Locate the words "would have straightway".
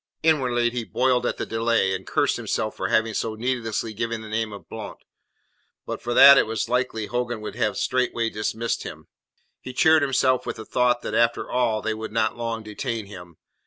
7.41-8.31